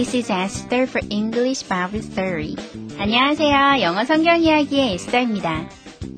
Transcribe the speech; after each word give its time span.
This 0.00 0.16
is 0.16 0.32
Esther 0.32 0.84
for 0.84 1.06
English 1.10 1.68
Bible 1.68 2.00
Story. 2.00 2.56
안녕하세요. 2.98 3.82
영어 3.82 4.06
성경 4.06 4.40
이야기의 4.40 4.94
에스더입니다. 4.94 5.68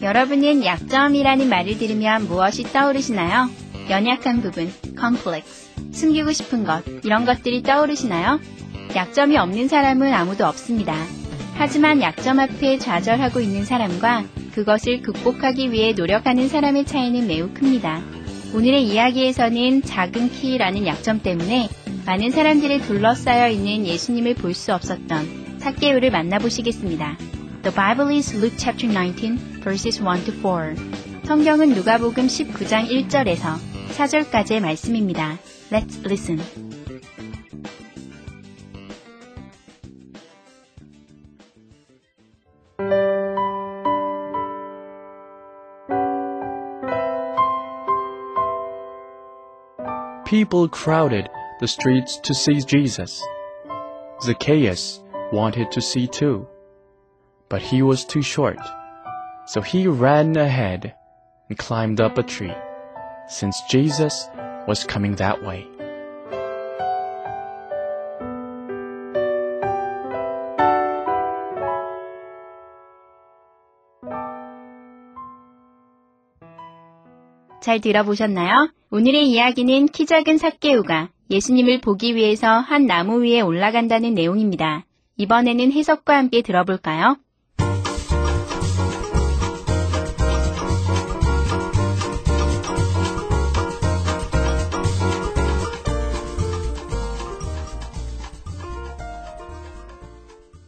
여러분은 0.00 0.64
약점이라는 0.64 1.48
말을 1.48 1.78
들으면 1.78 2.28
무엇이 2.28 2.62
떠오르시나요? 2.62 3.50
연약한 3.90 4.40
부분, 4.40 4.73
complex, 4.96 5.73
숨기고 5.90 6.30
싶은 6.30 6.62
것, 6.62 6.84
이런 7.02 7.24
것들이 7.24 7.64
떠오르시나요? 7.64 8.38
약점이 8.95 9.37
없는 9.37 9.66
사람은 9.66 10.14
아무도 10.14 10.46
없습니다. 10.46 10.95
하지만 11.54 12.01
약점 12.02 12.38
앞에 12.38 12.78
좌절하고 12.78 13.40
있는 13.40 13.64
사람과 13.64 14.23
그것을 14.54 15.02
극복하기 15.02 15.73
위해 15.73 15.92
노력하는 15.92 16.48
사람의 16.48 16.84
차이는 16.84 17.26
매우 17.26 17.48
큽니다. 17.52 18.01
오늘의 18.54 18.84
이야기에서는 18.84 19.82
작은 19.82 20.30
키라는 20.30 20.87
약점 20.87 21.20
때문에 21.20 21.68
많은 22.06 22.30
사람들이 22.30 22.80
둘러싸여 22.80 23.48
있는 23.48 23.87
예수님을 23.87 24.34
볼 24.34 24.55
수 24.55 24.74
없었던 24.74 25.59
사개오를 25.59 26.10
만나보시겠습니다. 26.10 27.16
The 27.63 27.74
Bible 27.74 28.16
is 28.16 28.35
Luke 28.37 28.57
chapter 28.59 28.93
19 28.93 29.63
verses 29.63 30.02
1 30.02 30.24
to 30.24 30.35
4. 30.43 30.74
성경은 31.24 31.71
누가복음 31.74 32.26
19장 32.26 32.88
1절에서 32.88 33.57
4절까지의 33.96 34.60
말씀입니다. 34.60 35.38
Let's 35.71 36.04
listen. 36.04 36.41
the 51.62 51.68
streets 51.68 52.20
to 52.23 52.34
see 52.34 52.62
Jesus. 52.62 53.23
Zacchaeus 54.21 55.01
wanted 55.32 55.71
to 55.71 55.82
see 55.82 56.07
too, 56.07 56.48
but 57.49 57.62
he 57.62 57.82
was 57.82 58.05
too 58.05 58.21
short. 58.21 58.60
So 59.48 59.62
he 59.62 59.87
ran 59.87 60.35
ahead 60.35 60.93
and 61.49 61.57
climbed 61.57 62.01
up 62.01 62.18
a 62.18 62.23
tree, 62.23 62.54
since 63.27 63.62
Jesus 63.70 64.28
was 64.68 64.84
coming 64.84 65.16
that 65.16 65.44
way. 65.44 65.68
잘 77.68 77.81
들어보셨나요? 77.81 78.69
오늘의 78.91 79.29
이야기는 79.29 79.88
키 79.88 80.06
작은 80.06 80.38
삭개우가 80.38 81.09
예수님을 81.33 81.81
보기 81.81 82.15
위해서 82.15 82.59
한 82.59 82.87
나무 82.87 83.25
위에 83.25 83.41
올라간다는 83.41 84.12
내용입니다. 84.12 84.84
이번에는 85.16 85.72
해석과 85.72 86.15
함께 86.15 86.43
들어볼까요? 86.43 87.16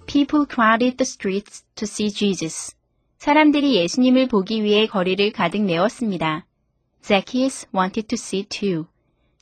People 0.07 0.47
crowded 0.49 0.97
the 0.97 1.03
streets 1.03 1.65
to 1.75 1.85
see 1.85 2.11
Jesus. 2.11 2.75
사람들이 3.19 3.75
예수님을 3.77 4.29
보기 4.29 4.65
위해 4.65 4.87
거리를 4.87 5.31
가득 5.33 5.63
메웠습니다. 5.63 6.47
Zacchaeus 7.03 7.67
wanted 7.75 8.09
to 8.09 8.15
see 8.15 8.45
too. 8.45 8.87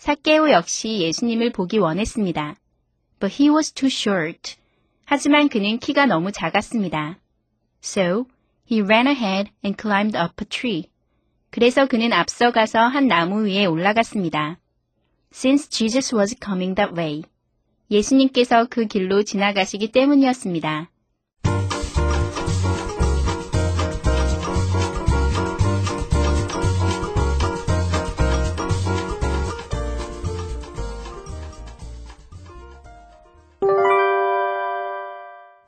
사케오 0.03 0.51
역시 0.51 0.99
예수님을 0.99 1.53
보기 1.53 1.79
원했습니다. 1.79 2.57
But 3.21 3.41
he 3.41 3.49
was 3.49 3.71
too 3.71 3.87
short. 3.87 4.57
하지만 5.05 5.49
그는 5.49 5.79
키가 5.79 6.07
너무 6.07 6.33
작았습니다. 6.33 7.21
So, 7.81 8.27
he 8.69 8.83
ran 8.83 9.07
ahead 9.07 9.53
and 9.65 9.81
climbed 9.81 10.19
up 10.19 10.35
a 10.43 10.49
tree. 10.49 10.91
그래서 11.51 11.87
그는 11.87 12.13
앞서가서 12.13 12.81
한 12.81 13.07
나무 13.07 13.47
위에 13.47 13.65
올라갔습니다. 13.65 14.59
Since 15.33 15.71
Jesus 15.71 16.13
was 16.17 16.35
coming 16.45 16.75
that 16.75 16.99
way. 16.99 17.23
예수님께서 17.89 18.67
그 18.69 18.87
길로 18.87 19.23
지나가시기 19.23 19.93
때문이었습니다. 19.93 20.91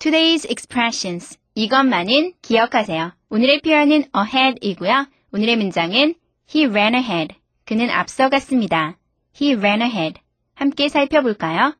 Today's 0.04 0.44
expressions. 0.50 1.38
이것만은 1.54 2.34
기억하세요. 2.42 3.12
오늘의 3.30 3.62
표현은 3.62 4.04
ahead이고요. 4.14 5.06
오늘의 5.32 5.56
문장은 5.56 6.14
he 6.54 6.66
ran 6.66 6.94
ahead. 6.94 7.34
그는 7.64 7.88
앞서갔습니다. 7.88 8.98
he 9.40 9.54
ran 9.54 9.80
ahead. 9.80 10.20
함께 10.56 10.90
살펴볼까요? 10.90 11.74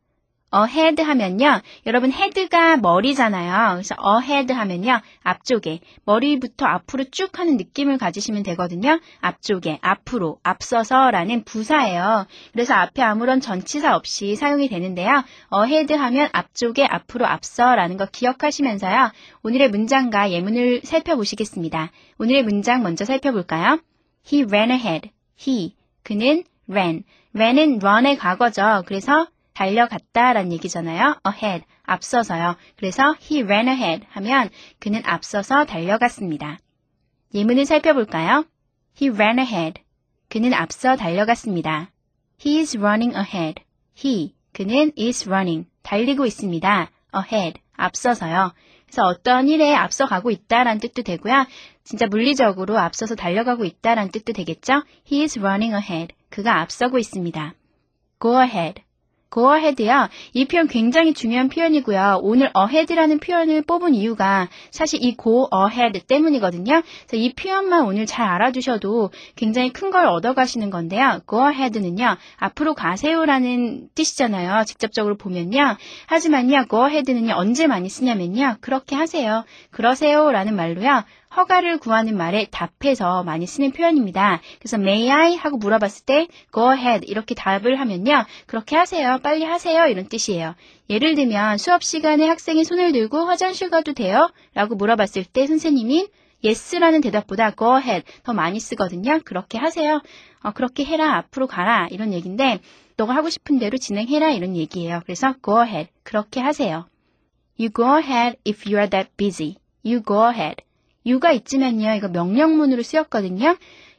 Ahead 0.55 1.03
하면요. 1.03 1.61
여러분 1.87 2.13
head가 2.13 2.77
머리잖아요. 2.77 3.75
그래서 3.75 3.97
ahead 4.21 4.53
하면요. 4.53 5.01
앞쪽에 5.23 5.81
머리부터 6.05 6.67
앞으로 6.67 7.05
쭉 7.11 7.39
하는 7.39 7.57
느낌을 7.57 7.99
가지시면 7.99 8.43
되거든요. 8.45 9.01
앞쪽에 9.21 9.79
앞으로 9.83 10.39
앞서서라는 10.43 11.45
부사예요. 11.45 12.27
그래서 12.53 12.75
앞에 12.75 13.03
아무런 13.03 13.41
전치사 13.41 13.97
없이 13.97 14.37
사용이 14.37 14.69
되는데요. 14.69 15.25
ahead 15.53 15.93
하면 15.93 16.29
앞쪽에 16.33 16.85
앞으로 16.85 17.27
앞서라는 17.27 17.97
거 17.97 18.07
기억하시면서요. 18.07 19.11
오늘의 19.43 19.71
문장과 19.71 20.31
예문을 20.31 20.83
살펴보시겠습니다. 20.85 21.91
오늘의 22.19 22.45
문장 22.45 22.83
먼저 22.83 23.05
살펴볼까요? 23.05 23.81
He 24.33 24.45
ran 24.45 24.71
ahead. 24.71 25.11
He 25.41 25.75
그는 26.03 26.45
ran. 26.69 27.03
ran은 27.35 27.81
run의 27.83 28.17
과거죠. 28.17 28.85
그래서 28.87 29.27
달려갔다라는 29.55 30.53
얘기잖아요. 30.53 31.21
ahead, 31.27 31.65
앞서서요. 31.85 32.57
그래서 32.77 33.17
he 33.23 33.43
ran 33.43 33.69
ahead 33.69 34.07
하면 34.11 34.51
그는 34.79 35.03
앞서서 35.05 35.65
달려갔습니다. 35.65 36.59
예문을 37.33 37.65
살펴볼까요? 37.65 38.45
He 39.01 39.13
ran 39.15 39.39
ahead. 39.39 39.81
그는 40.29 40.53
앞서 40.53 40.97
달려갔습니다. 40.97 41.91
He 42.45 42.59
is 42.59 42.77
running 42.77 43.17
ahead. 43.17 43.63
He, 43.97 44.35
그는 44.53 44.93
is 44.99 45.29
running. 45.29 45.69
달리고 45.83 46.27
있습니다. 46.27 46.91
ahead, 47.15 47.61
앞서서요. 47.77 48.53
그래서 48.87 49.03
어떤 49.07 49.49
일에 49.49 49.75
앞서가고 49.75 50.31
있다라는 50.31 50.81
뜻도 50.81 51.03
되고요. 51.03 51.47
진짜 51.83 52.07
물리적으로 52.07 52.79
앞서서 52.79 53.15
달려가고 53.15 53.65
있다라는 53.65 54.11
뜻도 54.11 54.33
되겠죠? 54.33 54.83
He 55.11 55.23
is 55.23 55.39
running 55.39 55.75
ahead. 55.75 56.15
그가 56.31 56.61
앞서고 56.61 56.99
있습니다. 56.99 57.55
Go 58.21 58.41
ahead. 58.41 58.83
Go 59.35 59.55
ahead야. 59.57 60.11
이 60.35 60.45
표현 60.45 60.69
굉장히 60.69 61.15
중요한 61.15 61.49
표현이고요. 61.49 62.21
오늘 62.23 62.53
ahead라는 62.57 63.19
표현을 63.21 63.63
뽑은 63.63 63.95
이유가 63.95 64.49
사실 64.71 65.01
이 65.03 65.17
go 65.17 65.49
ahead 65.55 65.99
때문이거든요. 66.07 66.83
그래서 67.07 67.17
이 67.17 67.33
표현만 67.35 67.85
오늘 67.87 68.07
잘 68.07 68.29
알아두셔도 68.29 69.11
굉장히 69.37 69.73
큰 69.73 69.95
걸 69.95 70.07
얻어가시는 70.07 70.71
건데요. 70.71 71.21
go 71.31 71.49
ahead는요. 71.49 72.17
앞으로 72.37 72.75
가세요라는 72.75 73.91
뜻이잖아요. 73.95 74.65
직접적으로 74.65 75.17
보면요. 75.17 75.77
하지만요. 76.07 76.67
go 76.69 76.87
ahead는요. 76.87 77.35
언제 77.37 77.69
많이 77.69 77.89
쓰냐면요. 77.89 78.57
그렇게 78.61 78.97
하세요. 78.97 79.45
그러세요라는 79.71 80.57
말로요. 80.57 81.05
허가를 81.37 81.79
구하는 81.79 82.17
말에 82.17 82.47
답해서 82.51 83.25
많이 83.25 83.47
쓰는 83.47 83.73
표현입니다. 83.73 84.41
그래서 84.59 84.77
may 84.77 85.11
I 85.11 85.37
하고 85.37 85.57
물어봤을 85.57 86.05
때 86.07 86.29
go 86.53 86.73
ahead 86.73 87.07
이렇게 87.07 87.35
답을 87.35 87.81
하면요. 87.81 88.25
그렇게 88.47 88.77
하세요. 88.77 89.19
빨리 89.23 89.45
하세요. 89.45 89.87
이런 89.87 90.09
뜻이에요. 90.09 90.55
예를 90.91 91.15
들면 91.15 91.59
수업 91.59 91.83
시간에 91.83 92.27
학생이 92.29 92.65
손을 92.65 92.93
들고 92.93 93.27
화장실 93.27 93.71
가도 93.71 93.95
돼요? 93.95 94.31
라고 94.55 94.75
물어봤을 94.75 95.25
때 95.25 95.47
선생님이 95.47 96.09
yes라는 96.45 97.01
대답보다 97.01 97.53
go 97.53 97.79
ahead 97.79 98.05
더 98.23 98.33
많이 98.33 98.61
쓰거든요. 98.61 99.21
그렇게 99.25 99.59
하세요. 99.59 100.01
어, 100.43 100.53
그렇게 100.53 100.85
해라. 100.85 101.17
앞으로 101.17 101.47
가라. 101.47 101.89
이런 101.91 102.13
얘기인데 102.13 102.61
너가 102.97 103.15
하고 103.15 103.31
싶은 103.31 103.59
대로 103.59 103.79
진행해라. 103.79 104.33
이런 104.33 104.55
얘기예요. 104.55 105.01
그래서 105.05 105.35
go 105.43 105.63
ahead. 105.63 105.91
그렇게 106.03 106.41
하세요. 106.41 106.87
You 107.59 107.71
go 107.75 107.99
ahead 107.99 108.37
if 108.47 108.69
you 108.69 108.77
are 108.77 108.91
that 108.91 109.11
busy. 109.17 109.57
You 109.85 110.03
go 110.07 110.29
ahead. 110.29 110.57
You가 111.07 111.33
있지만요. 111.33 111.95
이거 111.95 112.09
명령문으로 112.09 112.83
쓰였거든요. 112.83 113.57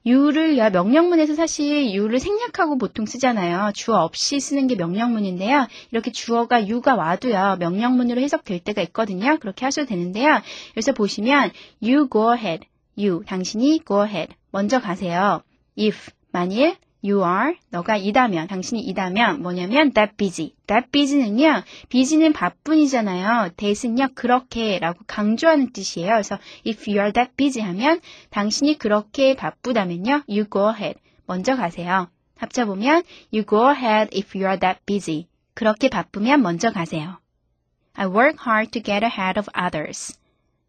you를 0.07 0.55
명령문에서 0.71 1.33
사실 1.33 1.95
you를 1.97 2.19
생략하고 2.19 2.77
보통 2.77 3.05
쓰잖아요. 3.05 3.71
주어 3.73 4.03
없이 4.03 4.39
쓰는 4.39 4.67
게 4.67 4.75
명령문인데요. 4.75 5.67
이렇게 5.91 6.11
주어가 6.11 6.57
you가 6.57 6.95
와도요. 6.95 7.57
명령문으로 7.59 8.21
해석될 8.21 8.59
때가 8.59 8.81
있거든요. 8.83 9.37
그렇게 9.39 9.65
하셔도 9.65 9.87
되는데요. 9.87 10.41
여기서 10.71 10.93
보시면 10.93 11.51
you 11.81 12.07
go 12.11 12.35
ahead. 12.35 12.67
you 12.97 13.23
당신이 13.25 13.81
go 13.87 14.05
ahead. 14.05 14.35
먼저 14.51 14.79
가세요. 14.79 15.41
if 15.77 16.11
만일 16.31 16.75
you 17.05 17.23
are 17.23 17.57
너가 17.69 17.97
이다면 17.97 18.47
당신이 18.47 18.81
이다면 18.81 19.41
뭐냐면 19.41 19.91
that 19.91 20.17
busy. 20.17 20.53
that 20.67 20.89
busy는요. 20.91 21.63
busy는 21.89 22.33
바쁜이잖아요. 22.33 23.51
that은요 23.55 24.09
그렇게라고 24.15 24.99
강조하는 25.05 25.71
뜻이에요. 25.71 26.11
그래서 26.11 26.39
if 26.65 26.89
you 26.89 26.99
are 26.99 27.13
that 27.13 27.31
busy 27.37 27.65
하면 27.67 28.01
당신이 28.31 28.77
그렇게 28.77 29.35
바쁘다면요. 29.35 30.23
you 30.27 30.45
go 30.49 30.69
ahead. 30.69 30.99
먼저 31.27 31.55
가세요. 31.55 32.09
합쳐 32.37 32.65
보면 32.65 33.03
you 33.31 33.45
go 33.45 33.69
ahead 33.69 34.09
if 34.17 34.37
you 34.37 34.47
are 34.47 34.59
that 34.59 34.79
busy. 34.85 35.27
그렇게 35.53 35.89
바쁘면 35.89 36.41
먼저 36.41 36.71
가세요. 36.71 37.19
I 37.93 38.07
work 38.07 38.37
hard 38.45 38.71
to 38.71 38.81
get 38.83 39.05
ahead 39.05 39.39
of 39.39 39.47
others. 39.55 40.17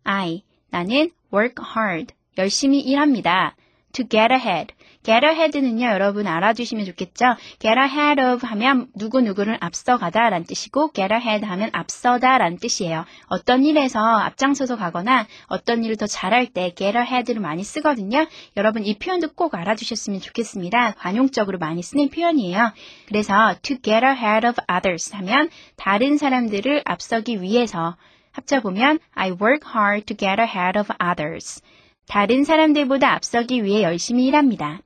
I 0.04 0.42
나는 0.70 1.10
work 1.32 1.64
hard 1.76 2.14
열심히 2.38 2.80
일합니다. 2.80 3.56
to 3.92 4.04
get 4.06 4.32
ahead. 4.32 4.75
Get 5.06 5.24
ahead는요, 5.24 5.86
여러분 5.86 6.26
알아두시면 6.26 6.84
좋겠죠? 6.84 7.36
get 7.60 7.78
ahead 7.78 8.20
of 8.20 8.44
하면 8.44 8.88
누구누구를 8.96 9.56
앞서가다 9.60 10.30
라는 10.30 10.44
뜻이고, 10.44 10.90
get 10.92 11.14
ahead 11.14 11.46
하면 11.46 11.70
앞서다 11.72 12.38
라는 12.38 12.58
뜻이에요. 12.58 13.04
어떤 13.28 13.64
일에서 13.64 14.00
앞장서서 14.00 14.76
가거나 14.76 15.28
어떤 15.46 15.84
일을 15.84 15.96
더 15.96 16.06
잘할 16.06 16.46
때 16.46 16.72
get 16.74 16.98
ahead를 16.98 17.40
많이 17.40 17.62
쓰거든요. 17.62 18.26
여러분 18.56 18.84
이 18.84 18.98
표현도 18.98 19.34
꼭 19.34 19.54
알아두셨으면 19.54 20.20
좋겠습니다. 20.20 20.94
관용적으로 20.98 21.58
많이 21.58 21.82
쓰는 21.82 22.08
표현이에요. 22.08 22.72
그래서 23.06 23.54
to 23.62 23.76
get 23.80 24.04
ahead 24.04 24.44
of 24.44 24.56
others 24.68 25.14
하면 25.14 25.50
다른 25.76 26.16
사람들을 26.18 26.82
앞서기 26.84 27.42
위해서 27.42 27.96
합쳐보면 28.32 28.98
I 29.14 29.30
work 29.30 29.60
hard 29.72 30.04
to 30.06 30.16
get 30.16 30.40
ahead 30.40 30.76
of 30.76 30.92
others. 31.00 31.62
다른 32.08 32.44
사람들보다 32.44 33.12
앞서기 33.12 33.62
위해 33.64 33.82
열심히 33.82 34.26
일합니다. 34.26 34.80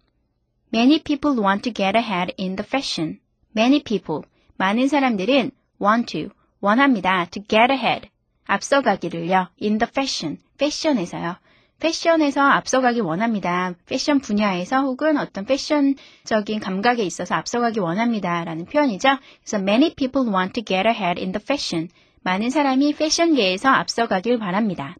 Many 0.72 1.02
people 1.02 1.36
want 1.42 1.62
to 1.64 1.72
get 1.74 1.96
ahead 1.96 2.32
in 2.38 2.54
the 2.54 2.64
fashion. 2.64 3.18
Many 3.56 3.82
people, 3.82 4.22
많은 4.56 4.86
사람들은 4.86 5.50
want 5.82 6.06
to, 6.12 6.30
원합니다. 6.60 7.26
to 7.32 7.42
get 7.42 7.72
ahead, 7.72 8.08
앞서가기를요. 8.46 9.48
in 9.60 9.78
the 9.78 9.88
fashion, 9.90 10.38
패션에서요. 10.58 11.36
패션에서 11.80 12.42
앞서가기 12.42 13.00
원합니다. 13.00 13.74
패션 13.86 14.20
분야에서 14.20 14.82
혹은 14.82 15.16
어떤 15.16 15.44
패션적인 15.44 16.60
감각에 16.60 17.02
있어서 17.02 17.34
앞서가기 17.34 17.80
원합니다. 17.80 18.44
라는 18.44 18.66
표현이죠. 18.66 19.16
그래서 19.42 19.56
many 19.56 19.94
people 19.94 20.30
want 20.32 20.52
to 20.52 20.62
get 20.62 20.86
ahead 20.86 21.20
in 21.20 21.32
the 21.32 21.42
fashion. 21.42 21.88
많은 22.22 22.50
사람이 22.50 22.94
패션계에서 22.94 23.70
앞서가길 23.70 24.38
바랍니다. 24.38 24.94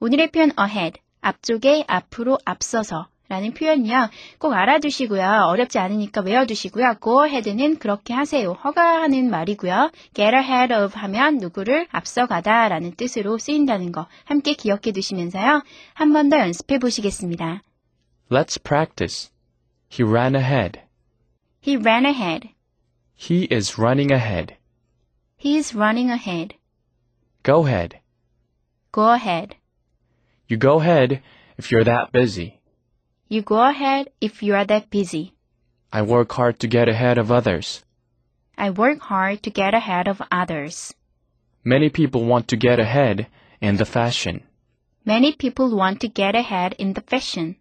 오늘의 0.00 0.32
표현 0.32 0.50
ahead, 0.58 0.98
앞쪽에 1.20 1.84
앞으로 1.86 2.38
앞서서 2.44 3.08
라는 3.28 3.52
표현이요. 3.52 4.08
꼭 4.38 4.54
알아두시고요. 4.54 5.22
어렵지 5.48 5.78
않으니까 5.78 6.22
외워두시고요. 6.22 6.94
go 7.02 7.24
ahead는 7.26 7.78
그렇게 7.78 8.14
하세요. 8.14 8.52
허가하는 8.52 9.28
말이고요. 9.30 9.90
get 10.14 10.34
ahead 10.34 10.72
of 10.72 10.98
하면 10.98 11.36
누구를 11.36 11.86
앞서가다 11.90 12.68
라는 12.68 12.92
뜻으로 12.96 13.36
쓰인다는 13.38 13.92
거 13.92 14.06
함께 14.24 14.54
기억해 14.54 14.92
두시면서요. 14.92 15.62
한 15.94 16.12
번 16.12 16.30
더 16.30 16.38
연습해 16.38 16.78
보시겠습니다. 16.78 17.62
Let's 18.30 18.62
practice. 18.62 19.30
He 19.92 20.04
ran 20.08 20.34
ahead. 20.34 20.80
He 21.66 21.76
ran 21.76 22.06
ahead. 22.06 22.50
He 23.14 23.46
is 23.50 23.78
running 23.78 24.12
ahead. 24.12 24.56
He 25.38 25.56
is 25.56 25.76
running 25.76 26.10
ahead. 26.10 26.56
Go 27.42 27.66
ahead. 27.66 27.98
Go 28.92 29.12
ahead. 29.12 29.56
You 30.50 30.58
go 30.58 30.80
ahead 30.80 31.20
if 31.58 31.70
you're 31.70 31.84
that 31.84 32.10
busy. 32.12 32.57
You 33.29 33.41
go 33.41 33.61
ahead 33.61 34.09
if 34.21 34.43
you 34.43 34.55
are 34.55 34.65
that 34.65 34.89
busy. 34.89 35.33
I 35.91 36.01
work 36.01 36.31
hard 36.31 36.59
to 36.59 36.67
get 36.67 36.87
ahead 36.87 37.17
of 37.17 37.31
others. 37.31 37.83
I 38.57 38.69
work 38.69 38.99
hard 39.01 39.43
to 39.43 39.49
get 39.49 39.73
ahead 39.73 40.07
of 40.07 40.21
others. 40.31 40.93
Many 41.63 41.89
people 41.89 42.25
want 42.25 42.47
to 42.49 42.57
get 42.57 42.79
ahead 42.79 43.27
in 43.61 43.77
the 43.77 43.85
fashion. 43.85 44.43
Many 45.05 45.33
people 45.33 45.75
want 45.75 46.01
to 46.01 46.07
get 46.07 46.35
ahead 46.35 46.75
in 46.77 46.93
the 46.93 47.01
fashion. 47.01 47.55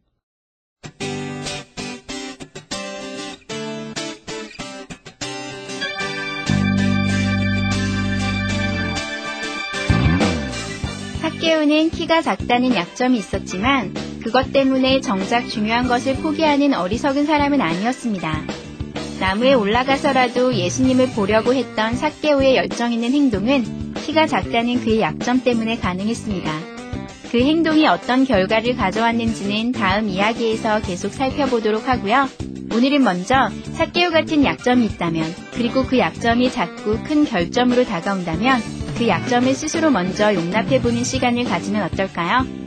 사케오는 11.21 11.91
키가 11.91 12.23
작다는 12.23 12.75
약점이 12.75 13.19
있었지만 13.19 14.06
그것 14.28 14.52
때문에 14.52 15.00
정작 15.00 15.48
중요한 15.48 15.88
것을 15.88 16.18
포기하는 16.18 16.74
어리석은 16.74 17.26
사람은 17.26 17.62
아니었습니다. 17.62 18.42
나무에 19.22 19.54
올라가서라도 19.54 20.54
예수님을 20.54 21.12
보려고 21.12 21.54
했던 21.54 21.96
사케오의 21.96 22.58
열정 22.58 22.92
있는 22.92 23.14
행동은 23.14 23.94
키가 23.94 24.28
작다는 24.28 24.82
그의 24.82 25.00
약점 25.00 25.46
때문에 25.46 25.78
가능했습니다. 25.78 26.52
그 27.32 27.40
행동이 27.40 27.88
어떤 27.88 28.26
결과를 28.26 28.76
가져왔는지는 28.76 29.72
다음 29.72 30.10
이야기에서 30.10 30.82
계속 30.82 31.14
살펴보도록 31.14 31.88
하고요. 31.88 32.28
오늘은 32.76 33.02
먼저 33.06 33.50
사케오 33.76 34.10
같은 34.10 34.44
약점이 34.44 34.88
있다면 34.88 35.24
그리고 35.54 35.86
그 35.86 36.00
약점이 36.00 36.52
자꾸 36.52 37.02
큰 37.06 37.24
결점으로 37.24 37.86
다가온다면 37.86 38.60
그 38.98 39.08
약점을 39.08 39.54
스스로 39.54 39.90
먼저 39.90 40.34
용납해보는 40.36 41.06
시간을 41.06 41.46
가지면 41.46 41.84
어떨까요? 41.84 42.67